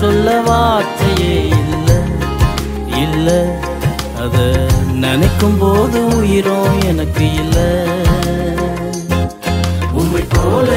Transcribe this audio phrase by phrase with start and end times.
[0.00, 1.90] சொல்ல வார்த்தையே இல்ல
[2.96, 3.28] இல்ல.
[4.16, 4.36] அத
[4.94, 7.58] நினைக்கும் போது உயிரும் எனக்கு இல்ல.
[9.92, 10.70] உண்மை போல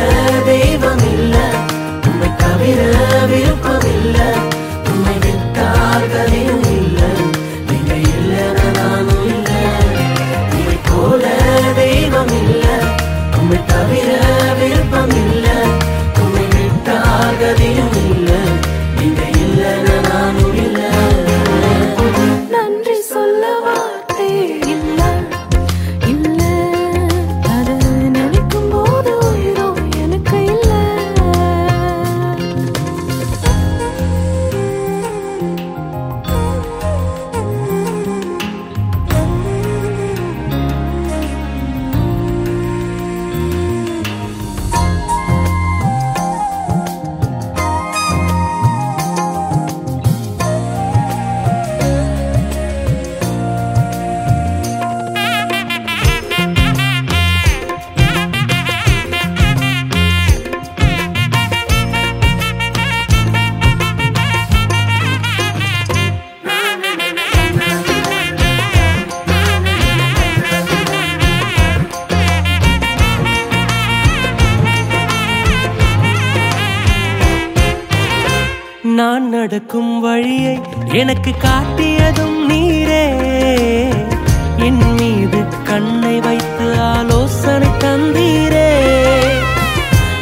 [80.94, 83.06] எனக்கு காட்டியதும் நீரே.
[84.58, 88.70] என் மீது கண்ணை வைத்து ஆலோசனை தந்தீரே.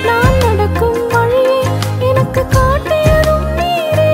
[0.06, 1.64] நான் நடக்கும் வழியை
[2.00, 4.14] எனக்கு காட்டியதும் நீரே.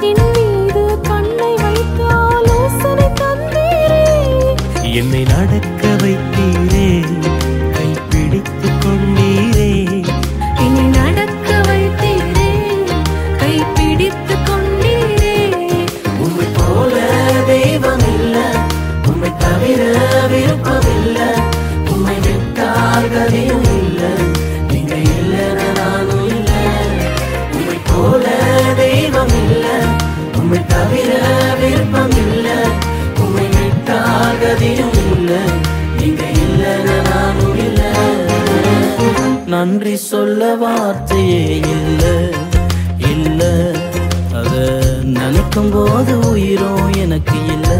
[0.00, 4.04] என் மீது கண்ணை வைத்து ஆலோசனை தந்தீரே.
[4.94, 6.88] என்னை நடக்க வைத்தீரே.
[39.70, 42.14] நன்றி சொல்ல வார்த்தையே இல்லை
[43.10, 43.50] இல்லை.
[44.32, 44.52] அத
[45.02, 47.78] நினைக்கும் போது உயிரும் எனக்கு இல்லை.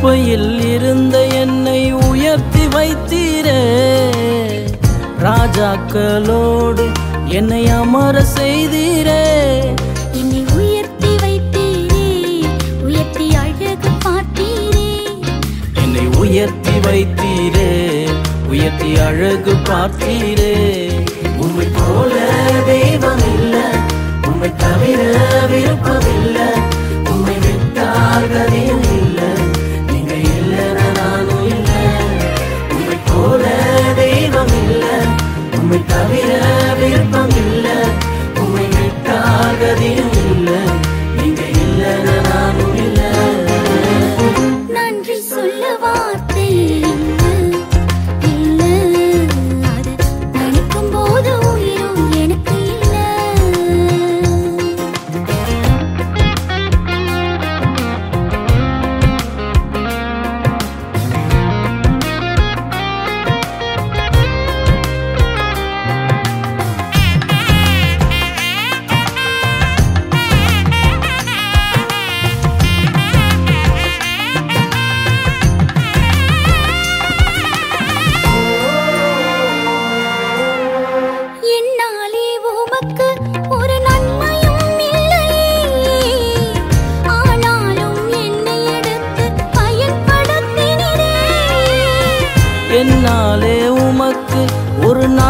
[0.00, 3.62] குப்பையில் இருந்த என்னை உயர்த்தி வைத்தீரே.
[5.22, 6.92] ராஜாக்களோடு
[7.24, 9.58] என்னை அமர செய்தீரே.
[10.12, 12.44] என்னை உயர்த்தி வைத்தீரே.
[12.82, 15.02] உயர்த்தி அழகு பார்த்தீரே.
[15.74, 18.08] என்னை உயர்த்தி வைத்தீரே.
[18.48, 20.90] உயர்த்தி அழகு பார்த்தீரே.
[21.36, 22.14] உம்மை போல
[22.66, 23.56] தெய்வம் இல்ல.
[24.26, 25.16] உம்மை தவிர
[25.50, 25.99] விருப்பம்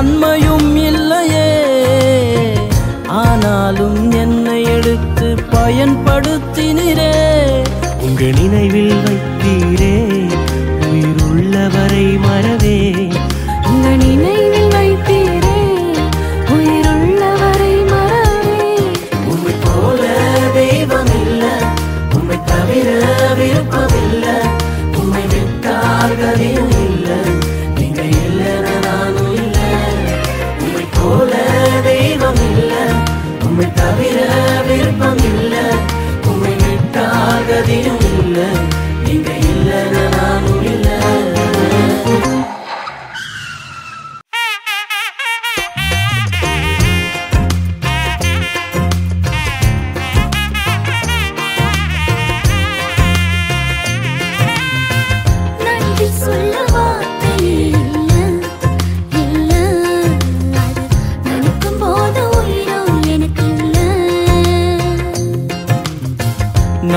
[0.00, 1.62] நன்மையும் இல்லையே.
[3.06, 7.14] ஆனாலும் என்னை எடுத்து பயன்படுத்தினரே.
[8.00, 9.99] உங்க நினைவில் வைத்தீரே.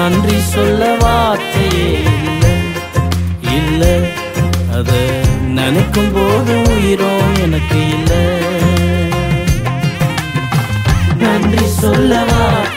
[0.04, 2.54] நன்றி சொல்ல வார்த்தையே இல்லை.
[3.56, 3.94] இல்லை.
[4.72, 4.92] அத
[5.48, 8.24] நினைக்கும் போது உயிரோ எனக்கு இல்லை.
[11.18, 12.73] நன்றி சொல்ல வார்த்தை